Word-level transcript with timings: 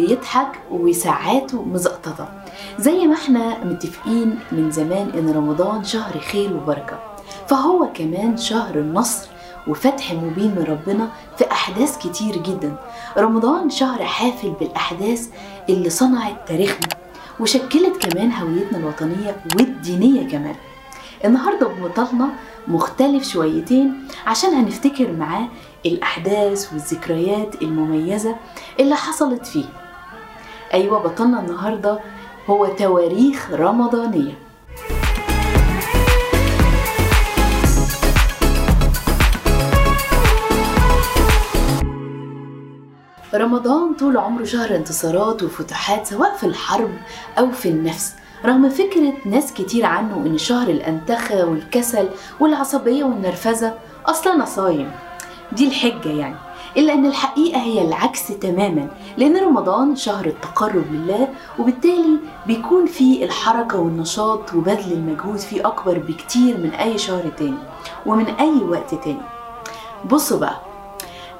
بيضحك 0.00 0.48
وساعاته 0.70 1.62
مزقططة 1.62 2.28
زي 2.78 3.06
ما 3.06 3.14
إحنا 3.14 3.64
متفقين 3.64 4.38
من 4.52 4.70
زمان 4.70 5.10
إن 5.18 5.32
رمضان 5.36 5.84
شهر 5.84 6.18
خير 6.20 6.56
وبركة 6.56 6.98
فهو 7.48 7.88
كمان 7.94 8.36
شهر 8.36 8.74
النصر 8.74 9.28
وفتح 9.68 10.12
مبين 10.12 10.50
من 10.50 10.64
ربنا 10.68 11.08
في 11.38 11.50
أحداث 11.52 11.98
كتير 11.98 12.36
جدا. 12.36 12.76
رمضان 13.18 13.70
شهر 13.70 14.04
حافل 14.04 14.50
بالأحداث 14.60 15.28
اللي 15.68 15.90
صنعت 15.90 16.48
تاريخنا 16.48 16.88
وشكلت 17.40 18.06
كمان 18.06 18.32
هويتنا 18.32 18.78
الوطنية 18.78 19.36
والدينية 19.56 20.28
كمان. 20.28 20.54
النهاردة 21.24 21.66
بطلنا 21.68 22.28
مختلف 22.68 23.28
شويتين 23.28 24.08
عشان 24.26 24.50
هنفتكر 24.50 25.12
معاه 25.12 25.48
الأحداث 25.86 26.72
والذكريات 26.72 27.62
المميزة 27.62 28.36
اللي 28.80 28.94
حصلت 28.96 29.46
فيه. 29.46 29.64
أيوة 30.74 30.98
بطلنا 30.98 31.40
النهاردة. 31.40 32.00
هو 32.46 32.66
تواريخ 32.66 33.50
رمضانية. 33.52 34.34
رمضان 43.34 43.94
طول 43.94 44.16
عمره 44.16 44.44
شهر 44.44 44.76
انتصارات 44.76 45.42
وفتوحات 45.42 46.06
سواء 46.06 46.36
في 46.36 46.46
الحرب 46.46 46.90
أو 47.38 47.50
في 47.50 47.68
النفس. 47.68 48.14
رغم 48.44 48.68
فكرة 48.68 49.12
ناس 49.24 49.52
كتير 49.52 49.86
عنه 49.86 50.16
إن 50.16 50.38
شهر 50.38 50.68
الأنتخة 50.68 51.44
والكسل 51.44 52.08
والعصبية 52.40 53.04
والنرفزة 53.04 53.74
أصلا 54.06 54.44
صايم. 54.44 54.90
دي 55.52 55.68
الحجة 55.68 56.08
يعني. 56.08 56.45
إلا 56.76 56.92
أن 56.94 57.06
الحقيقة 57.06 57.60
هي 57.60 57.82
العكس 57.82 58.28
تماما 58.28 58.88
لأن 59.16 59.36
رمضان 59.36 59.96
شهر 59.96 60.26
التقرب 60.26 60.84
لله 60.92 61.28
وبالتالي 61.58 62.18
بيكون 62.46 62.86
فيه 62.86 63.24
الحركة 63.24 63.78
والنشاط 63.78 64.54
وبذل 64.54 64.92
المجهود 64.92 65.38
فيه 65.38 65.66
أكبر 65.66 65.98
بكتير 65.98 66.56
من 66.58 66.70
أي 66.70 66.98
شهر 66.98 67.28
تاني 67.38 67.58
ومن 68.06 68.26
أي 68.26 68.52
وقت 68.68 68.94
تاني. 68.94 69.20
بصوا 70.10 70.38
بقى 70.38 70.60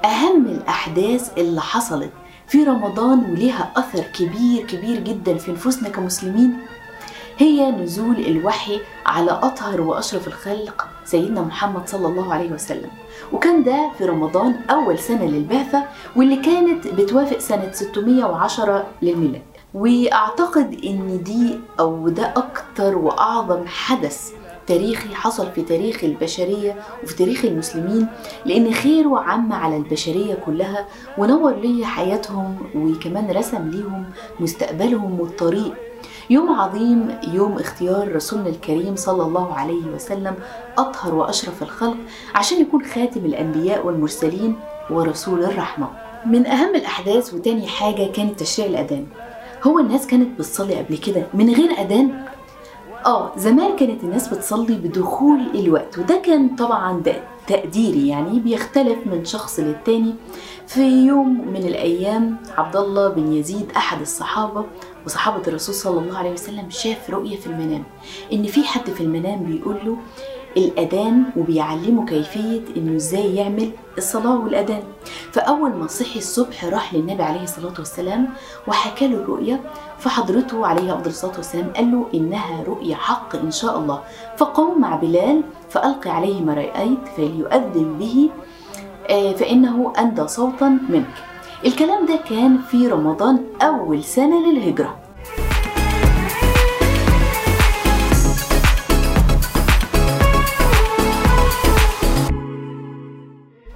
أهم 0.05 0.47
الأحداث 0.47 1.39
اللي 1.39 1.61
حصلت 1.61 2.11
في 2.49 2.65
رمضان 2.65 3.31
وليها 3.31 3.73
أثر 3.77 4.01
كبير 4.03 4.67
كبير 4.67 5.01
جدا 5.01 5.35
في 5.39 5.53
نفوسنا 5.53 5.89
كمسلمين 5.89 6.59
هي 7.39 7.71
نزول 7.71 8.17
الوحي 8.17 8.81
على 9.07 9.31
أطهر 9.31 9.81
وأشرف 9.81 10.27
الخلق 10.29 10.86
سيدنا 11.07 11.41
محمد 11.41 11.89
صلى 11.89 12.07
الله 12.07 12.35
عليه 12.35 12.53
وسلم. 12.53 12.91
وكان 13.33 13.63
ده 13.63 13.91
في 13.99 14.05
رمضان 14.05 14.55
أول 14.71 14.99
سنة 14.99 15.25
للبعثة 15.25 15.85
واللي 16.17 16.37
كانت 16.37 16.87
بتوافق 16.89 17.39
سنة 17.39 17.71
610 17.73 18.87
للميلاد. 19.03 19.43
وأعتقد 19.75 20.81
إن 20.85 21.23
دي 21.23 21.59
أو 21.81 22.09
ده 22.09 22.33
أكتر 22.37 22.99
وأعظم 22.99 23.67
حدث 23.67 24.33
تاريخي 24.67 25.15
حصل 25.15 25.51
في 25.55 25.63
تاريخ 25.63 26.05
البشرية 26.05 26.77
وفي 27.03 27.17
تاريخ 27.17 27.45
المسلمين 27.45 28.07
لأن 28.45 28.73
خيره 28.75 29.19
عم 29.21 29.53
على 29.53 29.77
البشرية 29.77 30.35
كلها 30.35 30.87
ونور 31.19 31.55
لي 31.55 31.87
حياتهم 31.87 32.57
وكمان 32.75 33.31
رسم 33.31 33.69
ليهم 33.71 34.05
مستقبلهم 34.41 35.21
والطريق. 35.21 35.75
يوم 36.31 36.53
عظيم 36.53 37.19
يوم 37.33 37.59
اختيار 37.59 38.15
رسولنا 38.17 38.49
الكريم 38.49 38.97
صلى 38.97 39.23
الله 39.23 39.55
عليه 39.55 39.87
وسلم 39.95 40.35
أطهر 40.79 41.15
وأشرف 41.15 41.63
الخلق 41.63 41.97
عشان 42.35 42.61
يكون 42.61 42.85
خاتم 42.85 43.25
الأنبياء 43.25 43.87
والمرسلين 43.87 44.57
ورسول 44.91 45.45
الرحمة. 45.45 45.89
من 46.27 46.47
أهم 46.47 46.75
الأحداث 46.75 47.35
وتاني 47.35 47.67
حاجة 47.67 48.13
كانت 48.13 48.41
تشريع 48.41 48.69
الأذان. 48.69 49.07
هو 49.67 49.79
الناس 49.79 50.07
كانت 50.07 50.39
بتصلي 50.39 50.75
قبل 50.75 50.97
كده 50.97 51.27
من 51.35 51.55
غير 51.55 51.71
أذان؟ 51.71 52.25
آه 53.07 53.33
زمان 53.37 53.77
كانت 53.77 54.05
الناس 54.05 54.29
بتصلي 54.29 54.75
بدخول 54.75 55.41
الوقت 55.55 55.99
وده 55.99 56.17
كان 56.25 56.57
طبعا 56.57 57.03
تقديري 57.47 58.09
يعني 58.09 58.41
بيختلف 58.41 58.99
من 59.07 59.25
شخص 59.25 59.61
للتاني. 59.61 60.15
في 60.67 61.07
يوم 61.07 61.49
من 61.49 61.57
الأيام 61.57 62.37
عبد 62.59 62.77
الله 62.77 63.09
بن 63.09 63.33
يزيد 63.33 63.73
أحد 63.77 64.01
الصحابة 64.01 64.65
وصحابة 65.07 65.43
الرسول 65.49 65.75
صلى 65.75 66.01
الله 66.01 66.19
عليه 66.19 66.33
وسلم 66.33 66.71
شاف 66.71 67.11
رؤية 67.11 67.37
في 67.37 67.47
المنام. 67.47 67.85
إن 68.33 68.43
في 68.43 68.65
حد 68.65 68.91
في 68.91 69.01
المنام 69.01 69.45
بيقول 69.45 69.77
له 69.85 69.97
الأذان 70.57 71.25
وبيعلمه 71.37 72.07
كيفية 72.07 72.63
إنه 72.77 72.97
إزاي 72.97 73.35
يعمل 73.37 73.71
الصلاة 73.99 74.41
والأذان. 74.41 74.83
فأول 75.33 75.71
ما 75.71 75.87
صحي 75.87 76.19
الصبح 76.19 76.65
راح 76.65 76.95
للنبي 76.95 77.23
عليه 77.23 77.43
الصلاة 77.43 77.75
والسلام 77.79 78.29
وحكى 78.69 79.09
له 79.09 79.17
الرؤية 79.17 79.61
فحضرته 79.99 80.67
عليه 80.67 80.95
أفضل 80.95 81.11
الصلاة 81.11 81.37
والسلام 81.37 81.73
قال 81.77 81.93
له 81.93 82.07
إنها 82.15 82.63
رؤيا 82.63 82.97
حق 82.97 83.37
إن 83.37 83.51
شاء 83.51 83.79
الله. 83.79 84.01
فقم 84.37 84.81
مع 84.81 84.97
بلال 84.97 85.43
فألقي 85.71 86.11
عليه 86.11 86.41
ما 86.41 86.55
رايت 86.55 87.09
فليؤذن 87.17 87.99
به 87.99 88.31
فإنه 89.09 89.93
أندى 89.99 90.29
صوتا 90.29 90.69
منك. 90.89 91.15
الكلام 91.65 92.07
ده 92.07 92.17
كان 92.29 92.59
في 92.59 92.89
رمضان 92.89 93.45
أول 93.63 94.05
سنة 94.05 94.47
للهجرة. 94.53 94.99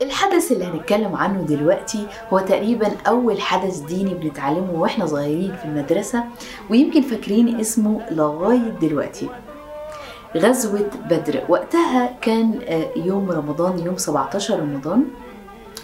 الحدث 0.02 0.52
اللي 0.52 0.64
هنتكلم 0.64 1.14
عنه 1.16 1.42
دلوقتي 1.42 2.06
هو 2.32 2.38
تقريبا 2.38 2.88
أول 3.06 3.40
حدث 3.40 3.78
ديني 3.78 4.14
بنتعلمه 4.14 4.72
وإحنا 4.72 5.06
صغيرين 5.06 5.56
في 5.56 5.64
المدرسة 5.64 6.24
ويمكن 6.70 7.02
فاكرين 7.02 7.60
اسمه 7.60 8.00
لغاية 8.10 8.70
دلوقتي. 8.82 9.28
غزوة 10.36 10.90
بدر. 11.10 11.40
وقتها 11.48 12.16
كان 12.20 12.60
يوم 12.96 13.30
رمضان 13.30 13.78
يوم 13.78 13.96
17 13.96 14.60
رمضان. 14.60 15.04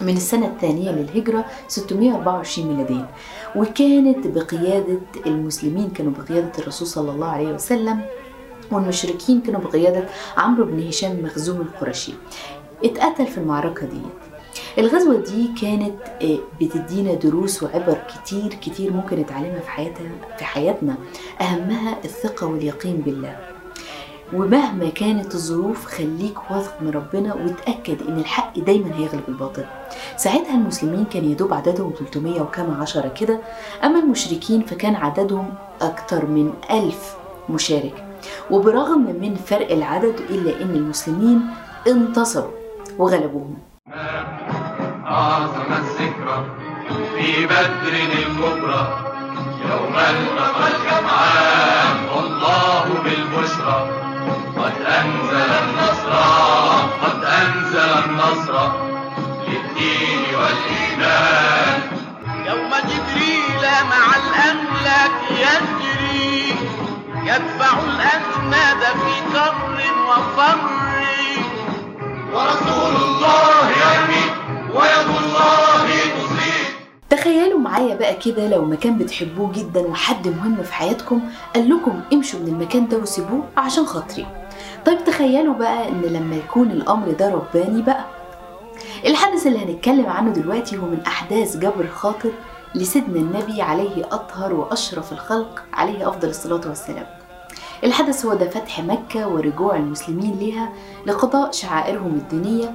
من 0.01 0.17
السنة 0.17 0.47
الثانية 0.47 0.91
للهجرة 0.91 1.45
624 1.67 2.67
ميلاديا 2.67 3.07
وكانت 3.55 4.27
بقيادة 4.27 4.99
المسلمين 5.25 5.89
كانوا 5.89 6.11
بقيادة 6.11 6.51
الرسول 6.59 6.87
صلى 6.87 7.11
الله 7.11 7.27
عليه 7.27 7.47
وسلم 7.53 8.01
والمشركين 8.71 9.41
كانوا 9.41 9.61
بقيادة 9.61 10.03
عمرو 10.37 10.65
بن 10.65 10.87
هشام 10.87 11.19
مخزوم 11.23 11.61
القرشي. 11.61 12.13
اتقتل 12.83 13.27
في 13.27 13.37
المعركة 13.37 13.85
دي 13.85 14.01
الغزوة 14.77 15.15
دي 15.15 15.49
كانت 15.61 15.93
بتدينا 16.61 17.13
دروس 17.13 17.63
وعبر 17.63 17.97
كتير 18.07 18.53
كتير 18.53 18.93
ممكن 18.93 19.19
نتعلمها 19.19 19.59
في 19.59 19.69
حياتها 19.69 20.09
في 20.37 20.45
حياتنا. 20.45 20.95
أهمها 21.41 21.97
الثقة 22.05 22.47
واليقين 22.47 22.97
بالله. 22.97 23.56
ومهما 24.33 24.89
كانت 24.89 25.35
الظروف 25.35 25.85
خليك 25.85 26.51
واثق 26.51 26.73
من 26.81 26.89
ربنا 26.91 27.33
وتأكد 27.33 28.07
إن 28.07 28.17
الحق 28.17 28.59
دايما 28.59 28.95
هيغلب 28.95 29.23
الباطل. 29.27 29.65
ساعتها 30.17 30.53
المسلمين 30.55 31.05
كان 31.05 31.25
يدوب 31.31 31.53
عددهم 31.53 31.93
300 31.99 32.41
وكما 32.41 32.81
عشرة 32.81 33.07
كده 33.07 33.39
أما 33.83 33.99
المشركين 33.99 34.61
فكان 34.61 34.95
عددهم 34.95 35.53
أكتر 35.81 36.25
من 36.25 36.53
ألف 36.71 37.15
مشارك. 37.49 38.03
وبرغم 38.51 39.01
من 39.21 39.35
فرق 39.35 39.71
العدد 39.71 40.15
إلا 40.29 40.61
إن 40.61 40.75
المسلمين 40.75 41.41
انتصروا 41.87 42.51
وغلبوهم. 42.97 43.57
أعظم 45.05 45.73
الذكرى 45.73 46.45
في 47.15 47.45
بدر 47.45 47.93
الكبرى 47.93 48.97
يوم 49.69 49.95
التقى 49.95 50.67
الجمعان 50.75 51.97
والله 52.15 52.85
بالبشرى. 53.03 53.96
أنزل 54.87 55.49
النصر 55.63 56.11
قد 57.03 57.23
أنزل 57.23 57.89
النصر 58.05 58.71
للدين 59.47 60.21
والإيمان. 60.35 61.81
يوم 62.47 62.69
جبريل 62.69 63.63
مع 63.89 64.05
الأملاك 64.21 65.11
يجري 65.31 66.55
يدفع 67.23 67.79
الأسناد 67.79 68.81
في 68.83 69.33
كر 69.33 69.55
وفر. 70.09 70.57
ورسول 72.33 72.95
الله 72.95 73.69
يرمي 73.69 74.25
ويد 74.73 75.07
الله 75.23 75.87
تصيب 75.87 76.67
تخيلوا 77.09 77.59
معايا 77.59 77.95
بقى 77.95 78.13
كده 78.13 78.47
لو 78.47 78.65
مكان 78.65 78.97
بتحبوه 78.97 79.51
جدا 79.51 79.79
وحد 79.79 80.27
مهم 80.27 80.63
في 80.63 80.73
حياتكم 80.73 81.21
قال 81.55 81.69
لكم 81.69 82.01
امشوا 82.13 82.39
من 82.39 82.47
المكان 82.47 82.87
ده 82.87 82.97
وسيبوه 82.97 83.43
عشان 83.57 83.85
خاطري. 83.85 84.25
طيب 84.85 85.03
تخيلوا 85.05 85.53
بقى 85.53 85.89
إن 85.89 86.01
لما 86.01 86.35
يكون 86.35 86.71
الأمر 86.71 87.11
ده 87.11 87.29
رباني 87.33 87.81
بقى 87.81 88.05
الحدث 89.05 89.47
اللي 89.47 89.59
هنتكلم 89.65 90.05
عنه 90.05 90.31
دلوقتي 90.31 90.77
هو 90.77 90.81
من 90.85 91.01
أحداث 91.07 91.57
جبر 91.57 91.81
الخاطر 91.81 92.29
لسيدنا 92.75 93.19
النبي 93.19 93.61
عليه 93.61 94.05
أطهر 94.11 94.53
وأشرف 94.53 95.11
الخلق 95.11 95.63
عليه 95.73 96.09
أفضل 96.09 96.29
الصلاة 96.29 96.61
والسلام. 96.67 97.05
الحدث 97.83 98.25
هو 98.25 98.33
ده 98.33 98.49
فتح 98.49 98.79
مكة 98.79 99.27
ورجوع 99.27 99.75
المسلمين 99.75 100.39
لها 100.39 100.69
لقضاء 101.05 101.51
شعائرهم 101.51 102.07
الدينية 102.13 102.71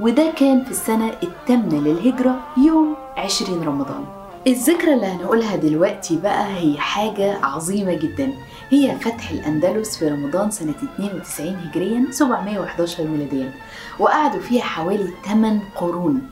وده 0.00 0.30
كان 0.36 0.64
في 0.64 0.70
السنة 0.70 1.12
الثامنة 1.22 1.78
للهجرة 1.80 2.34
يوم 2.56 2.96
20 3.16 3.62
رمضان. 3.62 4.04
الذكرى 4.46 4.94
اللي 4.94 5.06
هنقولها 5.06 5.56
دلوقتي 5.56 6.16
بقى 6.16 6.46
هي 6.56 6.78
حاجة 6.78 7.38
عظيمة 7.44 7.94
جدا. 7.94 8.32
هي 8.70 8.96
فتح 9.00 9.30
الأندلس 9.30 9.96
في 9.98 10.08
رمضان 10.08 10.50
سنة 10.50 10.74
92 10.96 11.56
هجريا 11.56 12.06
711 12.10 13.04
ميلاديا 13.04 13.52
وقعدوا 13.98 14.40
فيها 14.40 14.62
حوالي 14.62 15.08
8 15.24 15.60
قرون. 15.76 16.22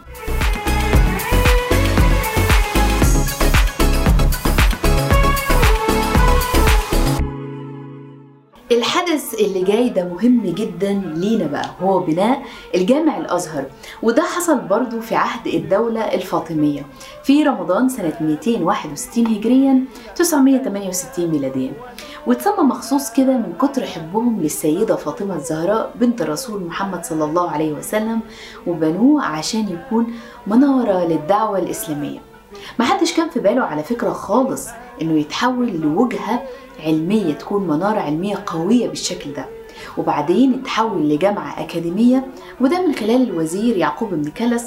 الحدث 8.73 9.35
اللي 9.35 9.63
جاي 9.63 9.89
ده 9.89 10.05
مهم 10.05 10.43
جدا 10.45 10.93
لينا 11.15 11.47
بقى 11.47 11.71
هو 11.83 11.99
بناء 12.01 12.43
الجامع 12.75 13.17
الأزهر. 13.17 13.65
وده 14.03 14.23
حصل 14.23 14.59
برضو 14.59 15.01
في 15.01 15.15
عهد 15.15 15.47
الدولة 15.47 16.01
الفاطمية 16.01 16.87
في 17.25 17.43
رمضان 17.43 17.89
سنة 17.89 18.13
261 18.21 19.27
هجريا 19.27 19.85
968 20.17 21.27
ميلاديا. 21.31 21.73
واتسمى 22.27 22.65
مخصوص 22.65 23.13
كده 23.13 23.33
من 23.33 23.53
كتر 23.61 23.87
حبهم 23.87 24.41
للسيدة 24.41 24.97
فاطمة 24.97 25.37
الزهراء 25.37 25.93
بنت 26.01 26.23
الرسول 26.23 26.63
محمد 26.65 27.05
صلى 27.05 27.25
الله 27.25 27.51
عليه 27.51 27.73
وسلم 27.73 28.21
وبنوه 28.67 29.25
عشان 29.25 29.69
يكون 29.69 30.07
منارة 30.47 31.05
للدعوة 31.05 31.59
الإسلامية. 31.59 32.32
محدش 32.79 33.13
كان 33.13 33.31
في 33.31 33.41
باله 33.41 33.63
على 33.63 33.83
فكرة 33.83 34.11
خالص 34.13 34.69
إنه 35.03 35.19
يتحول 35.19 35.69
لوجهة 35.81 36.43
علمية 36.85 37.35
تكون 37.35 37.67
منارة 37.67 38.01
علمية 38.01 38.43
قوية 38.47 38.89
بالشكل 38.89 39.33
ده. 39.33 39.47
وبعدين 39.99 40.55
اتحول 40.55 41.09
لجامعة 41.09 41.61
أكاديمية 41.61 42.27
وده 42.61 42.87
من 42.87 42.95
خلال 42.95 43.23
الوزير 43.31 43.77
يعقوب 43.77 44.11
بن 44.15 44.31
كلس 44.31 44.65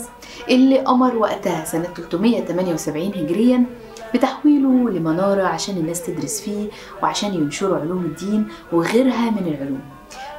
اللي 0.50 0.80
أمر 0.82 1.16
وقتها 1.18 1.66
سنة 1.66 1.84
378 1.84 3.08
هجريا 3.08 3.66
بتحويله 4.14 4.90
لمنارة 4.90 5.44
عشان 5.44 5.78
الناس 5.78 6.04
تدرس 6.06 6.42
فيه 6.42 6.68
وعشان 7.04 7.34
ينشروا 7.34 7.78
علوم 7.78 8.06
الدين 8.06 8.48
وغيرها 8.72 9.30
من 9.30 9.48
العلوم. 9.48 9.82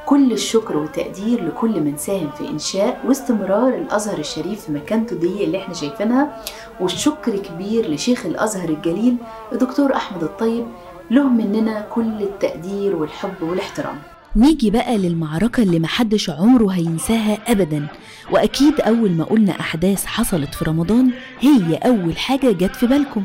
كل 0.07 0.31
الشكر 0.31 0.77
والتقدير 0.77 1.45
لكل 1.45 1.81
من 1.81 1.97
ساهم 1.97 2.29
في 2.37 2.49
إنشاء 2.49 3.01
واستمرار 3.07 3.67
الأزهر 3.75 4.17
الشريف 4.19 4.61
في 4.65 4.71
مكانته 4.71 5.15
دي 5.15 5.43
اللي 5.43 5.57
إحنا 5.57 5.73
شايفينها. 5.73 6.41
والشكر 6.79 7.35
كبير 7.37 7.89
لشيخ 7.89 8.25
الأزهر 8.25 8.69
الجليل 8.69 9.17
الدكتور 9.51 9.95
أحمد 9.95 10.23
الطيب. 10.23 10.65
له 11.11 11.23
مننا 11.29 11.81
كل 11.81 12.21
التقدير 12.21 12.95
والحب 12.95 13.41
والاحترام. 13.41 13.95
نيجي 14.35 14.71
بقى 14.71 14.97
للمعركة 14.97 15.63
اللي 15.63 15.79
محدش 15.79 16.29
عمره 16.29 16.67
هينساها 16.71 17.37
أبدا. 17.47 17.87
وأكيد 18.31 18.81
أول 18.81 19.11
ما 19.11 19.23
قلنا 19.23 19.59
أحداث 19.59 20.05
حصلت 20.05 20.55
في 20.55 20.65
رمضان 20.65 21.11
هي 21.39 21.75
أول 21.75 22.17
حاجة 22.17 22.51
جت 22.51 22.75
في 22.75 22.87
بالكم. 22.87 23.23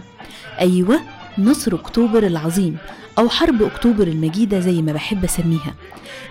أيوة 0.60 1.00
نصر 1.38 1.74
أكتوبر 1.74 2.26
العظيم 2.26 2.76
أو 3.18 3.28
حرب 3.28 3.62
أكتوبر 3.62 4.06
المجيدة 4.06 4.60
زي 4.60 4.82
ما 4.82 4.92
بحب 4.92 5.24
أسميها. 5.24 5.74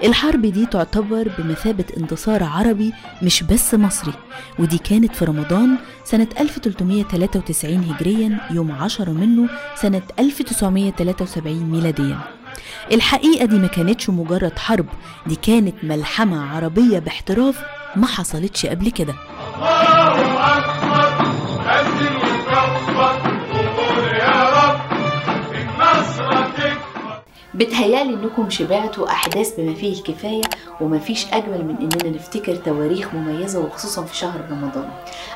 الحرب 0.03 0.41
دي 0.45 0.65
تعتبر 0.65 1.29
بمثابة 1.37 1.85
انتصار 1.97 2.43
عربي 2.43 2.93
مش 3.21 3.43
بس 3.43 3.73
مصري 3.73 4.13
ودي 4.59 4.77
كانت 4.77 5.15
في 5.15 5.25
رمضان 5.25 5.77
سنة 6.05 6.27
1393 6.39 7.83
هجريا 7.83 8.37
يوم 8.51 8.71
10 8.71 9.11
منه 9.11 9.49
سنة 9.75 10.01
1973 10.19 11.53
ميلاديا. 11.71 12.17
الحقيقة 12.91 13.45
دي 13.45 13.55
ما 13.59 13.67
كانتش 13.67 14.09
مجرد 14.09 14.59
حرب 14.59 14.85
دي 15.27 15.35
كانت 15.35 15.75
ملحمة 15.83 16.55
عربية 16.55 16.99
باحتراف 16.99 17.59
ما 17.95 18.07
حصلتش 18.07 18.65
قبل 18.65 18.89
كده. 18.91 19.13
الله 19.57 20.57
أكبر 23.01 23.30
بتهيالي 27.61 28.13
إنكم 28.13 28.49
شبعتوا 28.49 29.11
أحداث 29.11 29.59
بما 29.59 29.73
فيه 29.73 29.93
الكفاية 29.93 30.41
ومفيش 30.81 31.33
أجمل 31.33 31.65
من 31.65 31.77
إننا 31.77 32.17
نفتكر 32.17 32.55
تواريخ 32.55 33.13
مميزة 33.13 33.59
وخصوصا 33.59 34.05
في 34.05 34.15
شهر 34.15 34.41
رمضان. 34.51 34.89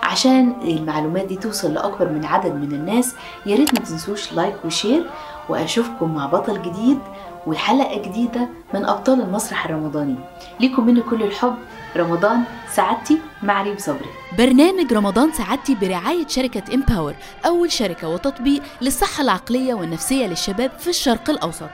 عشان 0.03 0.55
المعلومات 0.61 1.25
دي 1.25 1.35
توصل 1.35 1.73
لأكبر 1.73 2.09
من 2.09 2.25
عدد 2.25 2.53
من 2.55 2.71
الناس 2.71 3.15
يا 3.45 3.55
ريت 3.55 3.73
ما 3.73 3.79
تنسوش 3.79 4.33
like 4.33 4.55
و 4.65 4.72
share 4.72 5.09
وأشوفكم 5.49 6.15
مع 6.15 6.25
بطل 6.25 6.61
جديد 6.61 6.99
وحلقة 7.47 8.01
جديدة 8.01 8.49
من 8.73 8.85
أبطال 8.85 9.21
المسرح 9.21 9.65
الرمضاني. 9.65 10.15
ليكم 10.59 10.85
مني 10.85 11.01
كل 11.01 11.23
الحب 11.23 11.55
رمضان 11.97 12.43
سعادتي 12.71 13.19
مع 13.43 13.61
ريم 13.61 13.77
صبري. 13.77 14.09
برنامج 14.37 14.93
رمضان 14.93 15.31
سعادتي 15.31 15.75
برعاية 15.75 16.27
شركة 16.27 16.73
Empower 16.73 17.13
أول 17.45 17.71
شركة 17.71 18.09
وتطبيق 18.09 18.61
للصحة 18.81 19.23
العقلية 19.23 19.73
والنفسية 19.73 20.27
للشباب 20.27 20.71
في 20.79 20.87
الشرق 20.89 21.29
الأوسط. 21.29 21.69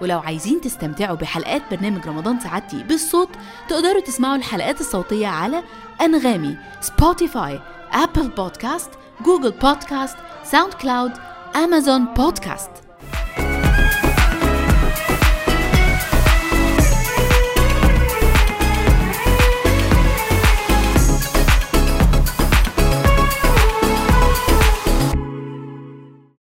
ولو 0.00 0.18
عايزين 0.18 0.60
تستمتعوا 0.60 1.16
بحلقات 1.16 1.62
برنامج 1.70 2.08
رمضان 2.08 2.40
سعادتي 2.40 2.82
بالصوت 2.82 3.28
تقدروا 3.68 4.00
تسمعوا 4.00 4.36
الحلقات 4.36 4.80
الصوتية 4.80 5.26
على 5.26 5.62
أنغامي 6.00 6.56
Spotify 6.80 7.60
Apple 7.92 8.28
Podcast 8.28 8.90
Google 9.24 9.50
Podcast 9.50 10.16
SoundCloud 10.44 11.12
Amazon 11.56 12.04
Podcast 12.04 12.83